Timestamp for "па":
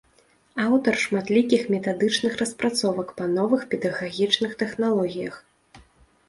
3.19-3.29